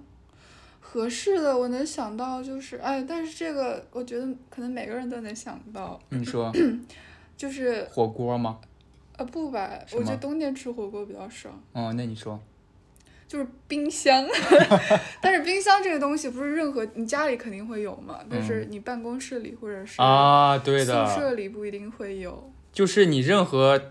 [0.79, 6.51] 合适的，我能想到就是，哎，但是这个我觉得可能每个人都能想到，你说
[7.35, 8.59] 就是火锅吗？
[9.17, 12.39] 呃不吧，我觉得冬天吃火锅比较少，哦，那你说，
[13.31, 14.27] 就是冰箱，
[15.21, 22.51] 但是冰箱这个东西不是任何你家里肯定会有嘛，但是你办公室里或者是嗯啊，对的宿，舍里不一定会有。
[22.73, 23.81] 就是你任何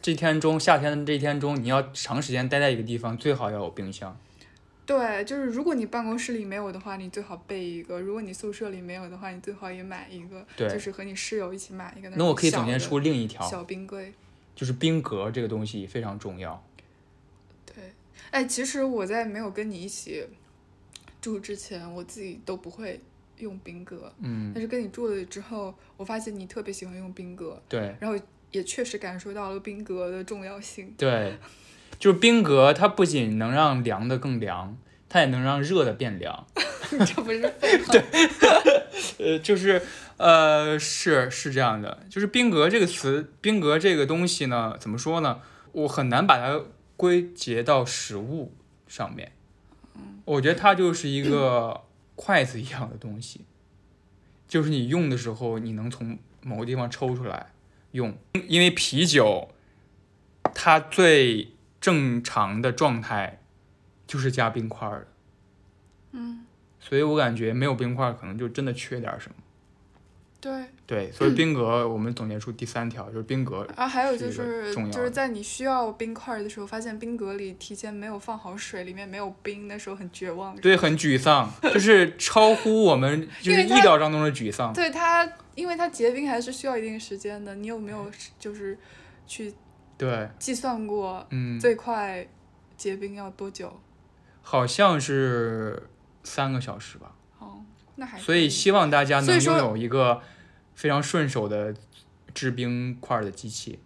[0.00, 4.16] 这天中夏天的这一天中，你要长时间待在一个地方，最好要有冰箱。
[4.86, 12.08] 对，就是如果你办公室里没有的话，你最好备一个；如果你宿舍里没有的话，你最好也买一个，对就是和你室友一起买一个。
[12.10, 14.12] 那我可以总结出另一条，小冰柜。
[14.54, 16.62] 就是冰格这个东西非常重要。
[18.30, 20.26] 对，哎，其实我在没有跟你一起
[21.20, 23.00] 住之前，我自己都不会
[23.38, 28.18] 用冰格，嗯，但是跟你住了之后，我发现你特别喜欢用冰格，对然后
[28.50, 30.94] 也确实感受到了冰格的重要性。
[30.96, 31.38] 对，
[31.98, 34.76] 就是冰格，它不仅能让凉的更凉，
[35.08, 36.46] 它也能让热的变凉。
[37.06, 37.94] 这不是废话？
[39.18, 39.82] 呃，就是
[40.16, 45.40] 呃，是是这样的，就是冰格这个词，冰格这个东西呢，怎么说呢？
[45.72, 46.60] 我很难把它
[46.96, 48.52] 归结到食物
[48.86, 49.32] 上面。
[50.24, 51.82] 我觉得它就是一个
[52.16, 53.44] 筷子一样的东西，
[54.48, 57.52] 就是你用的时候，你能从某个地方抽出来
[57.92, 58.16] 用，
[58.48, 59.50] 因为啤酒
[60.54, 63.40] 它最正常的状态
[64.06, 65.06] 就是加冰块儿的。
[66.12, 66.46] 嗯，
[66.80, 69.36] 所以我感觉没有冰块，可能就真的缺点什么。
[70.40, 70.66] 对。
[70.86, 80.54] 对，所以 冰格我们总结出第三条，就是冰格然后还有就是就是在你需要冰块的时候，发现冰格里提前没有放好水，里面没有冰，那时候很绝望。
[80.56, 84.72] 对很沮丧，就是超乎我们 就是意料当中的沮丧。
[84.72, 87.54] 对它，因为它结冰还是需要一定时间的。
[87.54, 88.78] 你有没有就是
[89.26, 89.52] 去
[89.96, 92.26] 对，计算过嗯，最快
[92.76, 93.80] 结冰要多久？
[94.42, 95.88] 好像是
[96.22, 97.14] 三个小时吧。
[97.38, 97.62] 哦，
[97.96, 100.20] 那还所以希望大家能拥有一个
[100.74, 101.74] 非常顺手的
[102.34, 103.78] 制冰块的机器，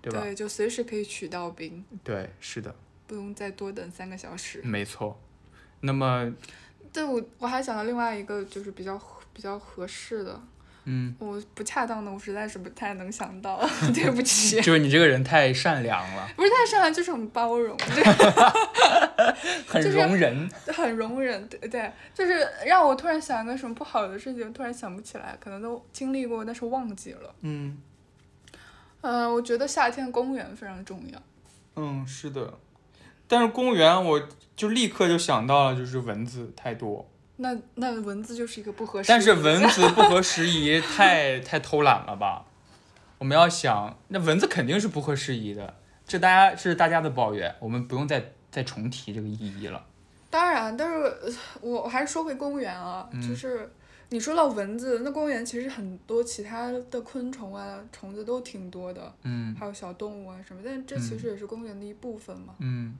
[0.00, 0.20] 对吧？
[0.20, 2.74] 对，就随时可以取到冰，对，是的，
[3.06, 4.60] 不用再多等三个小时。
[4.62, 5.20] 没错。
[5.80, 6.32] 那么，
[6.92, 9.00] 对我我还想到另外一个就是比较
[9.32, 10.40] 比较合适的，
[10.84, 13.60] 嗯，我不恰当的我实在是不太能想到，
[13.94, 14.56] 对不起。
[14.62, 18.02] 就是你这个人太善良了，不是太善良， 就是很包容，对
[19.66, 20.50] 很就是容忍。
[20.68, 27.34] 很容忍，对对，就是让我突然想一个什么不好的事情，突然想不起来，可能都经历过，但是忘记了。
[27.42, 27.78] 嗯
[29.02, 31.22] 呃，我觉得夏天公园非常重要。
[31.76, 32.54] 嗯，是的。
[33.28, 37.08] 但是公园我就立刻就想到了，就是蚊子太多。
[37.36, 39.08] 那那蚊子就是一个不合适。
[39.08, 42.44] 但是蚊子不合时宜，太太偷懒了吧？
[43.18, 45.74] 我们要想，那蚊子肯定是不合时宜的，
[46.06, 49.84] 这大家这是大家的抱怨，我们不用再再重提这个意义了。
[50.28, 53.70] 当然，但是呃我我还是说回公园啊，嗯就是
[54.08, 62.54] 你说到蚊子，那公园其实很多其他的昆虫啊、虫子都挺多的，嗯还有小动物啊什么，但这其实也是公园的一部分嘛。
[62.58, 62.96] 嗯，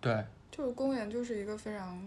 [0.00, 2.00] 对，就是公园就是一个非常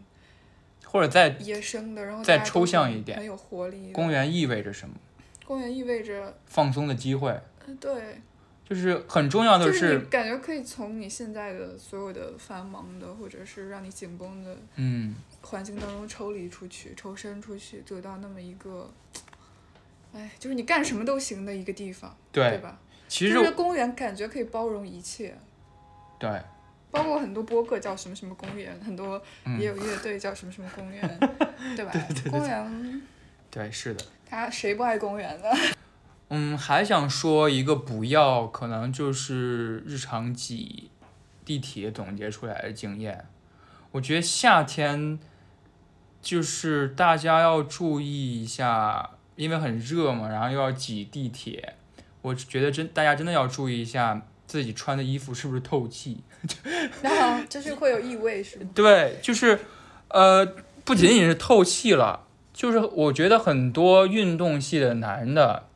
[0.89, 3.91] 或者在野生的，然后再抽象一点很很有活力。
[3.91, 4.95] 公园意味着什么？
[5.45, 8.21] 公园意味着，放松的机会，嗯对，
[8.67, 18.91] 就是很重要的就是感觉可以从你现在的所有的繁忙的，或者是让你紧绷的嗯，环境当中抽离出去、抽身出去，得到那么一个，
[20.13, 22.77] 哎，就是你干什么都行的一个地方，对对，吧？
[23.07, 25.37] 其实就是公园感觉可以包容一切，
[26.19, 26.29] 对，
[26.91, 31.19] 包括很多播客叫什么什么公园，很多嗯也有乐队叫什么什么公园，
[31.75, 31.91] 对吧？
[32.29, 33.01] 公园，
[33.51, 34.03] 对，是的。
[34.29, 35.45] 他谁不爱公园呢？
[36.29, 40.91] 嗯，还想说一个不要，可能就是日常挤
[41.45, 43.25] 地铁总结出来的经验。
[43.91, 45.17] 我觉得夏天
[46.21, 51.75] 就是大家要注意一下，因为很热嘛，然后又要挤地铁，
[52.21, 56.21] 我觉得真大家真的要注意一下自己穿的衣服是不是透气。
[57.01, 58.69] 然后就是会有异味，是吗？
[58.73, 59.59] 对，就是
[60.09, 60.45] 呃，
[60.85, 65.67] 不仅仅是透气了，就是我觉得很多运动系的男的，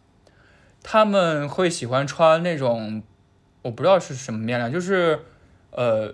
[0.84, 3.04] 他们会喜欢穿那种
[3.64, 5.20] 我不知道是什么面料，就是
[5.72, 6.14] 呃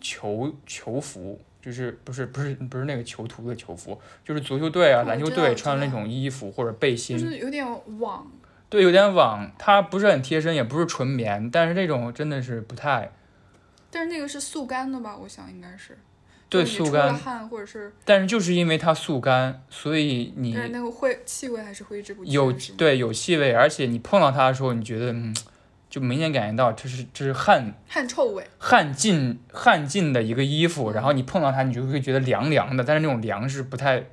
[0.00, 7.66] 球球服，就是不是不是不是那个囚徒的囚服，就是足球队啊、篮球队穿那种衣服或者背心就心，是有点
[7.98, 8.26] 网，
[8.68, 13.12] 对，有点网，它不是很贴身，也不是纯棉，但是这种真的是不太
[13.94, 15.16] 但是那个是速干的吧？
[15.16, 15.96] 我想应该是。
[16.50, 22.30] 对速干，汗或者是，但是就是因为它速干，所以你但是那个会气味还是挥之不去。
[22.30, 25.34] 有，对有气味，而且你碰到它的时候，你觉得嗯，
[25.90, 28.46] 就明显感觉到这是这是汗汗臭味。
[28.58, 34.04] 汗浸汗浸的一个衣服，然后你碰到它，你就会觉得凉凉的，但是那种凉是不太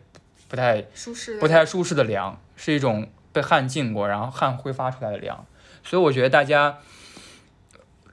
[0.47, 1.39] 不太舒适。
[1.39, 5.45] 不太舒适的凉，是一种被汗浸过，然后汗挥发出来的凉。
[5.83, 6.79] 所以我觉得大家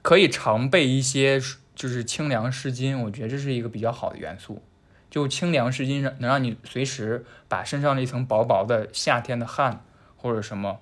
[0.01, 1.39] 可以常备一些
[1.75, 4.61] 就是清凉湿巾，我觉得这是一个比较好的元素。
[5.09, 9.83] 就清凉湿巾让能让你随时把身上那层薄薄的夏天的汗
[10.15, 10.79] 或者什么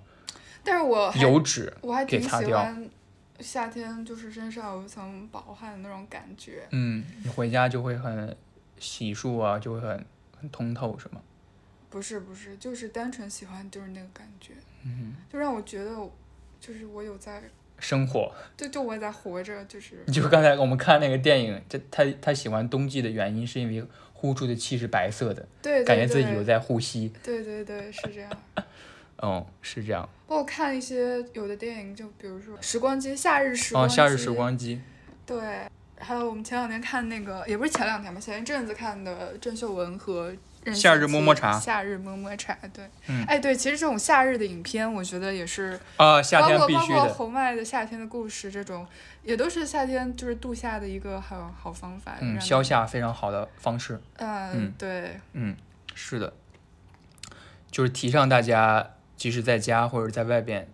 [0.63, 2.89] 但是我油脂，我还挺喜欢
[3.39, 6.67] 夏天，就是身上有一层薄汗的那种感觉。
[6.71, 8.36] 嗯，你回家就会很
[8.77, 10.06] 洗漱啊，就会很
[10.41, 11.21] 很通透，是吗？
[11.89, 14.51] 不是不是，就是单纯喜欢就是那个感觉，
[14.84, 15.95] 嗯，就让我觉得，
[16.60, 17.41] 就是我有在，
[17.79, 18.31] 生活。
[18.55, 27.13] 对就我在活着，就是就刚才我们看那个电影，这他他喜欢冬季的原因是因为呼出的气是白色的，对对感觉自己有在呼吸。
[27.23, 28.31] 对对对，是这样。
[29.23, 30.07] 嗯，是这样。
[30.27, 34.79] 包括看一些有的电影，就比如说《时光机》《夏日时光哦，》夏日时光机。
[35.25, 35.39] 对，
[35.97, 40.37] 还有我们前两天看那个，也不是前两天吧，前一阵子看的郑秀文和任
[40.73, 47.06] 夏日贤齐么么茶夏日么么茶，对，嗯哎对，其实这种夏日的影片，我觉得也是，啊，夏天包括包必须的。
[47.06, 48.86] 括侯麦的《夏天的故事》这种，
[49.23, 52.17] 也都是夏天就是度夏的一个好好方法。
[52.21, 52.62] 嗯，消。
[52.62, 54.01] 夏非常好的方式。
[54.17, 55.56] 嗯嗯，对，嗯，
[55.95, 56.34] 是的，
[57.71, 60.67] 就是提倡大家，即使在家或者在外边，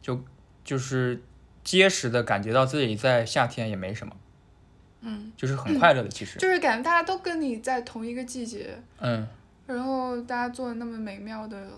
[0.00, 0.22] 就
[0.64, 1.22] 就是
[1.64, 4.14] 结实的感觉到自己在夏天也没什么，
[5.06, 6.08] 嗯，就是很快乐的。
[6.08, 9.26] 其实，就是感觉大家都跟你在同一个季节，嗯，
[9.66, 11.68] 然后大家做的那么美妙的、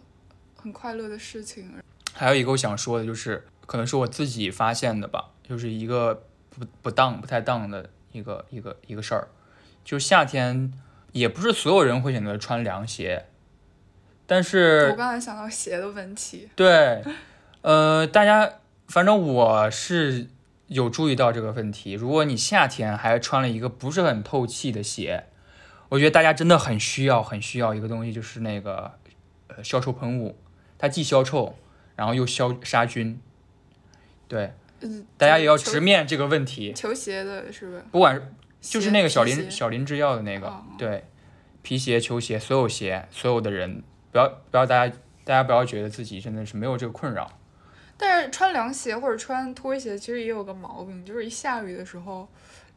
[0.55, 1.71] 很快乐的事情，
[2.13, 9.29] 还有一个我想说的就是，可能是我自己发现的吧，就是一个不不当、不太当的一个一个一个事儿，
[9.85, 10.73] 就是夏天
[11.13, 13.27] 也不是所有人会选择穿凉鞋，
[14.27, 17.03] 但是我刚才想到鞋的问题，对，
[17.63, 20.29] 呃，大家反正我是
[20.69, 21.93] 有注意到这个问题。
[21.93, 25.27] 如果你夏天还穿了一个不是很透气的鞋，
[25.89, 28.93] 我觉得大家真的很需要很需要一个东西，就是那个
[29.49, 30.37] 呃消臭喷雾，
[30.79, 31.57] 它既消臭，
[31.95, 33.21] 然后又消杀菌。
[34.27, 37.87] 对，嗯，大家也要直面这个问题，球鞋的是吧？
[37.93, 38.23] 不管是
[38.61, 41.05] 就是那个小林小林制药的那个，哦对，
[41.63, 47.39] 皮鞋、球鞋，所有鞋，所有的人，不要不要大家大家不要觉得自己真的是没有这个困扰。
[47.99, 52.29] 但是穿凉鞋或者穿拖鞋，其实也有个毛病，就是一下雨的时候，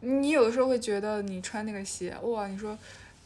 [0.01, 2.77] 你有的时候会觉得你穿那个鞋，哇，你说，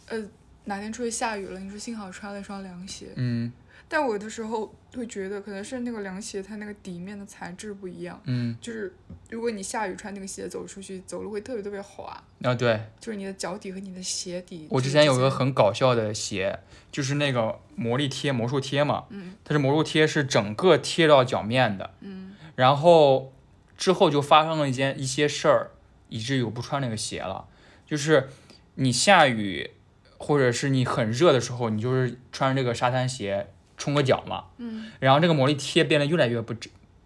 [0.08, 0.24] 呃，
[0.66, 3.52] 哪天出去下雨了，你说幸好穿了一双凉鞋，嗯。
[3.88, 8.94] 但我有的时候会觉得可能是那个凉鞋它那个底面的材质不一样，嗯，就是
[9.30, 14.68] 如果你下雨穿那个鞋走出去，走路会特别特别滑，啊对，就是你的脚底和你的鞋底。
[14.70, 16.60] 我之前有个很搞笑的鞋，
[16.92, 23.34] 就是那个魔力贴魔术贴嘛，嗯它是魔术贴是整个贴到脚面的，嗯然后
[23.78, 25.72] 之后就发生了一件一些事儿，
[26.10, 27.48] 以至于我不穿那个鞋了。
[27.86, 28.30] 就是
[28.76, 29.72] 你下雨，
[30.18, 34.92] 或者是你很热的时候，你就是穿这个沙滩鞋冲个脚嘛，嗯。
[35.00, 36.54] 然后这个魔力贴变得越来越不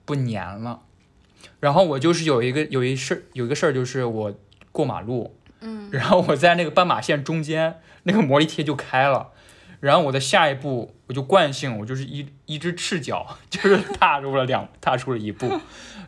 [0.06, 0.82] 不粘了。
[1.60, 4.34] 然后我就是有一个有一事儿有一个事儿，就是我
[4.71, 5.89] 过马路，嗯。
[5.91, 9.32] 然后我在那个斑马线中间，那个魔力贴就开了，
[9.80, 15.60] 然后我的下一步我就惯性，我就是一一只赤脚， 就是踏入了两踏出了一步，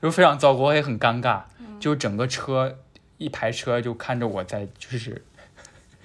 [0.02, 1.42] 就非常糟糕，也很尴尬，
[1.80, 2.78] 就整个车
[3.18, 5.24] 一排车就看着我在就是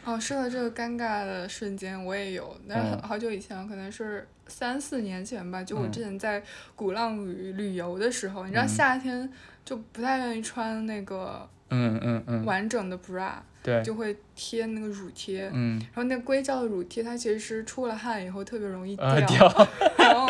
[0.05, 5.63] 哦，说到这个尴尬的瞬间，我也有，但是好久以前了，可能是三四年前吧。
[5.65, 6.43] 就我嗯之前在
[6.77, 9.31] 鼓浪屿旅游的时候，你知道嗯夏天
[9.65, 13.33] 就不太愿意穿那个嗯嗯嗯，完整的 bra，、
[13.63, 15.51] 对，就会贴那个乳贴。
[15.55, 19.67] 嗯然后那硅胶的乳贴，它其实出了汗以后特别容易掉，
[19.99, 20.29] 然后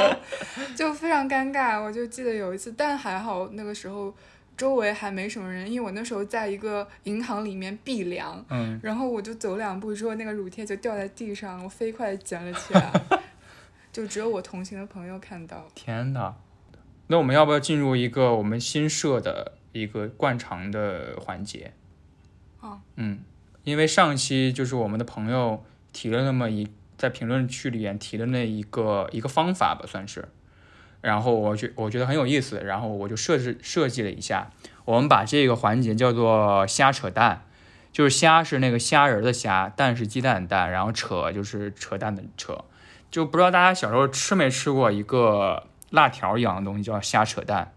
[0.76, 1.82] 就非常尴尬。
[1.82, 4.14] 我就记得有一次，但还好那个时候
[4.56, 12.92] 周围还没什么人，因为我那时候在一个银行里面避凉，嗯然后我就走两步之后，那个乳贴就掉在地上，我飞快地捡了起来，
[13.92, 15.66] 就只有我同行的朋友看到。
[15.74, 16.34] 天哪，
[17.08, 21.72] 那我们要不要进入一个我们新设的一个惯常的环节？
[22.60, 23.18] 啊，嗯，
[23.64, 30.28] 因为上期就是我们的朋友提了那么一，在评论区里面提了那一个一个方法吧，算是，
[31.04, 34.50] 然后我觉我觉得很有意思，然后我就设置设计了一下，
[34.86, 37.42] 我们把这个环节叫做瞎扯淡，
[37.92, 42.64] 就是虾是那个虾仁的虾，蛋是鸡蛋的蛋，然后扯就是扯淡的扯。
[43.10, 47.72] 就不知道大家小时候吃没吃过一个辣条一样的东西，叫虾扯蛋，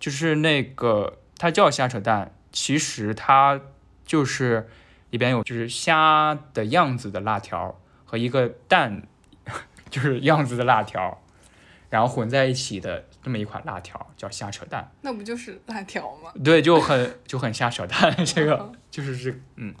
[0.00, 3.60] 就是那个它叫虾扯蛋，其实它
[4.04, 4.68] 就是
[5.10, 9.06] 里边有就是虾的样子的辣条和一个蛋
[9.88, 11.22] 就是样子的辣条，
[11.92, 14.90] 然后混在一起的这么一款辣条叫瞎扯淡。
[15.02, 16.32] 那不就是辣条吗？
[16.42, 19.74] 对，就很就很瞎扯淡， 这个就是这嗯，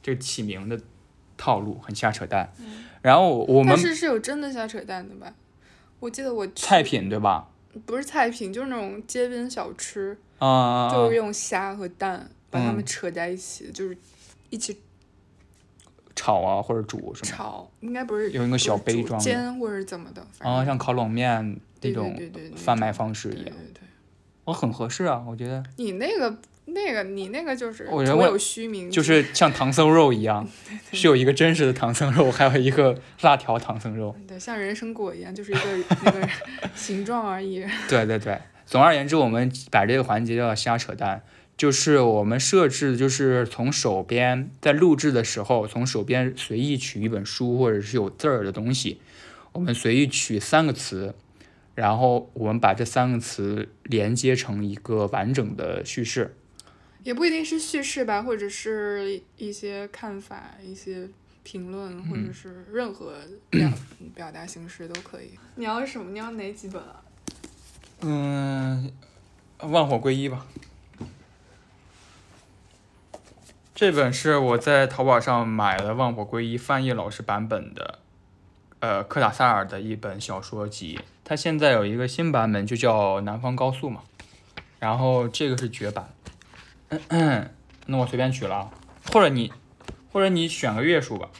[0.00, 0.78] 这个起名的
[1.36, 2.52] 套路很瞎扯淡。
[3.02, 5.34] 然后我我们但是是有真的瞎扯淡的吧？
[5.98, 7.48] 我记得我菜品对吧？
[7.84, 13.98] 不是菜品，就是那种街边小吃，啊、就是用虾和蛋把它们嗯扯在一起，就是
[14.50, 14.80] 一起
[16.18, 17.36] 炒啊或者煮什么？
[17.36, 22.18] 炒，应该不是有一个小杯装的煎或者是怎么的，反啊，正像烤冷面那种
[22.56, 23.80] 贩卖方式一样，对对对，
[24.44, 30.46] 我很合适啊，我觉得你那个那个你那个就是我觉得我有虚名，就是像唐僧肉一样，
[30.92, 34.14] 是有一个真实的唐僧肉，还有一个辣条唐僧肉。
[34.26, 36.28] 对，像人参果一样，就是一个那个
[36.74, 37.64] 形状而已。
[37.88, 41.22] 对对对，总而言之，我们把这个环节叫瞎扯淡，
[41.58, 49.00] 就是我们设置就是从手边在录制的时候，从手边随意取一本书或者是有字儿的东西，
[49.52, 51.16] 我们随意取三个词，
[51.74, 56.36] 然后我们把这三个词连接成一个完整的叙事。
[57.02, 61.08] 也不一定是叙事吧，或者是一些看法、一些
[61.42, 63.16] 评论，或嗯者是任何
[63.50, 63.68] 表
[64.14, 65.30] 表达形式都可以。
[65.56, 66.12] 你要什么？
[66.12, 67.02] 你要哪几本啊？
[68.02, 68.92] 嗯，
[69.58, 70.46] 万火归一吧。
[73.78, 78.00] 这本是我在淘宝上买的《万火归一》翻译老师版本的，
[78.80, 80.98] 呃，科塔萨尔的一本小说集。
[81.22, 84.02] 它现在有一个新版本，就叫《南方高速》嘛。
[84.80, 86.12] 然后这个是绝版。
[87.86, 88.70] 那我随便取了啊，
[89.12, 89.52] 或者你，
[90.12, 91.30] 或者你选个月数吧。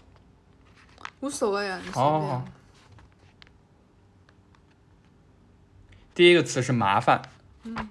[1.19, 2.05] 无所谓啊，你随便。
[2.05, 2.45] 好好好
[6.15, 7.21] 第一个词是麻烦，
[7.65, 7.89] 嗯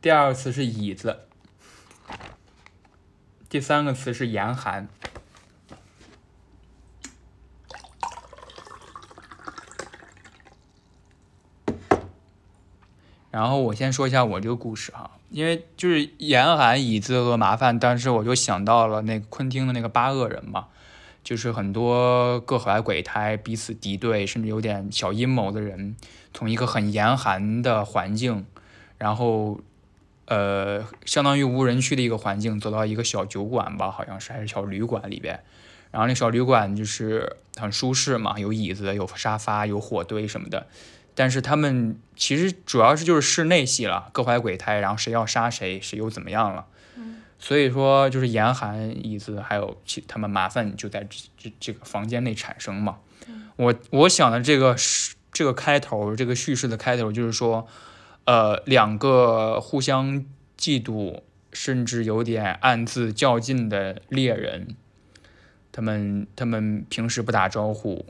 [0.00, 1.28] 第二个词是椅子，
[3.52, 4.88] 第三个词是严寒。
[13.30, 20.68] 然后我先说一下我这个故事哈，因为就是严寒、椅子和麻烦，当时我就想到了那个昆汀的那个八恶人嘛，
[21.22, 25.94] 就是很多各怀鬼胎、彼此敌对，甚至有点小阴谋的人，
[26.32, 28.46] 从一个很严寒的环境，
[28.96, 29.60] 然后
[30.26, 35.40] 呃，相当于无人区的一个环境，走到一个小酒馆吧，好像是还是小旅馆里边。
[35.90, 40.66] 然后那小旅馆就是很舒适嘛，有椅子、有沙发、有火堆什么的。
[41.14, 46.64] 但是他们其实主要是就是室内戏了，各怀鬼胎，然后谁要杀谁，谁又怎么样了。
[47.38, 52.98] 所以说，就是严寒、椅子还有其他们麻烦就在这这这个房间内产生嘛。
[53.56, 57.66] 我我想的这个是这个开头，这个叙事的开头就是说，
[58.24, 60.24] 呃，两个互相
[60.56, 64.76] 嫉妒，甚至有点暗自较劲的猎人，
[65.72, 68.06] 他们他们平时不打招呼，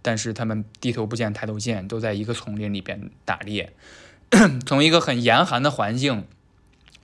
[0.00, 3.72] 但是他们低头不见抬头见，都在一个丛林里边打猎，
[4.64, 6.24] 从一个很严寒的环境。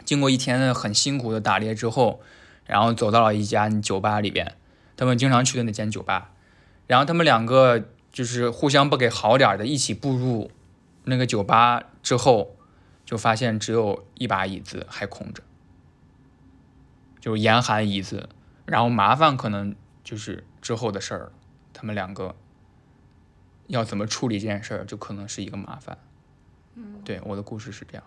[0.04, 2.20] 经过一天很辛苦的打猎之后，
[2.64, 4.54] 然后走到了一家酒吧里边，
[4.96, 6.30] 他们经常去的那间酒吧，
[6.86, 10.52] 然后他们两个就是互相不给好点的，一起步入
[11.08, 12.56] 那个酒吧之后，
[13.04, 15.42] 就发现只有一把椅子还空着，
[17.20, 18.28] 就是严寒椅子，
[18.64, 21.32] 然后麻烦可能就是之后的事儿，
[21.72, 22.34] 他们两个
[23.68, 25.96] 要怎么处理这件事儿，就可能是一个麻烦。
[26.74, 28.04] 嗯，对，我的故事是这样。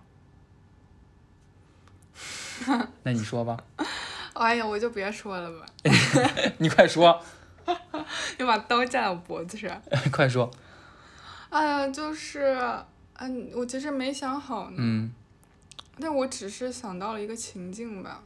[3.03, 3.63] 那你说吧，
[4.35, 5.65] 哎呀，我就别说了吧，
[6.59, 7.23] 你快说，
[8.37, 9.81] 你把刀架我脖子上。
[10.11, 10.51] 快说。
[11.49, 12.55] 哎呀，就是，
[13.13, 15.11] 嗯，我其实没想好呢，嗯。
[16.01, 18.23] 但我只是想到了一个情境吧，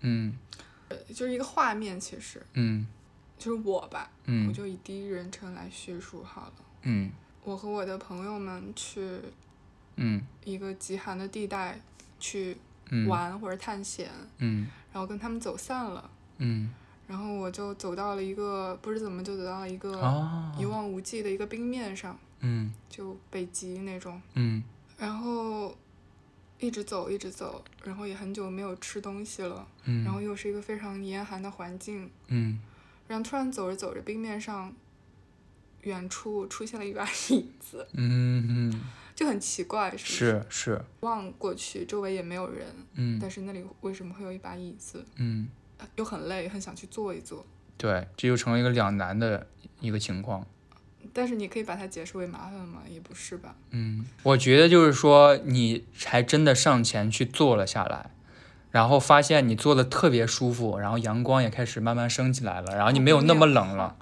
[0.00, 0.36] 嗯。
[1.08, 2.86] 就是一个画面，其实嗯。
[3.38, 6.52] 就是我吧，我嗯就以第一人称来叙述好了。
[6.82, 7.10] 嗯。
[7.44, 9.20] 我和我的朋友们去
[9.96, 10.20] 嗯。
[10.44, 11.80] 一个极寒的地带
[12.18, 12.56] 去
[12.90, 13.06] 嗯。
[13.08, 14.66] 玩或者探险，嗯。
[14.92, 16.70] 然后跟他们走散了，嗯。
[17.06, 20.52] 然后我就走到了一个不知怎么就走到了一个哦。
[20.58, 22.72] 一望无际的一个冰面上，嗯。
[22.88, 24.62] 就北极那种，嗯。
[24.98, 25.76] 然后
[26.58, 30.04] 一直走一直走，然后也很久没有吃东西了，嗯。
[30.04, 32.58] 然后又是一个非常严寒的环境，嗯。
[33.08, 34.74] 然后突然走着走着，冰面上
[35.82, 38.80] 远处出现了一把椅子，嗯
[39.14, 43.18] 就很奇怪，是不是是，望过去周围也没有人，嗯。
[43.20, 45.04] 但是那里为什么会有一把椅子？
[45.16, 45.48] 嗯，
[45.94, 47.46] 又很累，很想去坐一坐。
[47.78, 49.46] 对，这就成了一个两难的
[49.80, 50.46] 一个情况。
[51.16, 52.82] 但是你可以把它解释为麻烦吗？
[52.92, 53.54] 也不是吧。
[53.70, 58.10] 嗯，我觉得就是说，你还真的上前去坐了下来，
[58.70, 63.96] 然后发现你坐的特别舒服，然后阳光也开始慢慢升起来了，然后你没有那么冷了，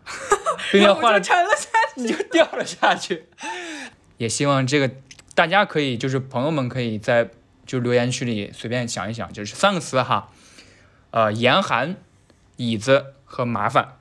[0.72, 2.00] 冰面化了 我就沉了下去。
[2.02, 3.26] 你就掉了下去。
[4.18, 4.90] 也希望这个
[5.36, 7.30] 大家可以，就是朋友们可以在
[7.64, 10.28] 就留言区里随便想一想，就是三个词哈，
[11.12, 11.94] 呃，严寒、
[12.56, 13.96] 椅子和麻烦，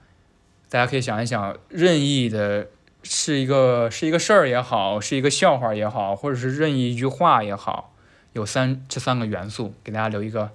[0.69, 2.69] 大家可以想一想，任意的
[3.03, 7.93] 是一个是一个事儿也好，是一个笑话也好，或者是任意一句话也好，
[8.31, 10.51] 有三这三个元素，给大家留一个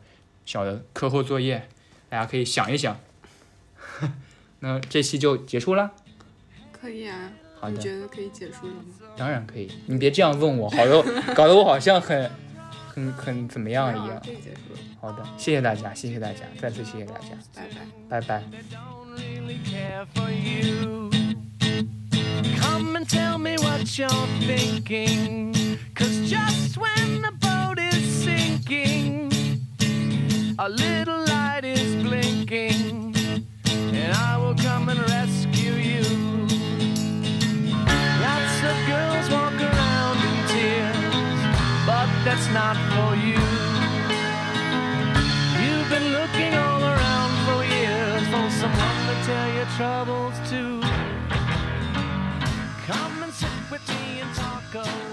[0.47, 1.69] 小的课后作业，
[2.09, 2.99] 大家可以想一想。
[4.61, 5.93] 那这期就结束了。
[6.73, 7.31] 可以啊。
[7.61, 8.85] 好的，你觉得可以结束了吗？
[9.17, 9.71] 当然可以。
[9.87, 11.03] 你别这样问我，好的，
[11.35, 12.31] 搞得我好像很、
[12.95, 14.31] 很、很怎么样一样可。
[14.31, 14.79] 以结束了。
[15.01, 17.31] 好的，谢谢大家，谢谢大家，再次谢谢大家，
[18.09, 18.43] 拜拜。
[18.43, 18.43] 拜
[21.13, 21.18] 拜。
[22.61, 24.09] Come and tell me what you're
[24.47, 25.55] thinking.
[25.95, 29.33] Cause just when the boat is sinking,
[30.59, 33.15] a little light is blinking,
[33.67, 36.05] and I will come and rescue you.
[38.27, 41.41] Lots of girls walk around in tears,
[41.87, 43.43] but that's not for you.
[45.63, 50.88] You've been looking all around for years for someone to tell your troubles to
[53.71, 55.08] with me and talk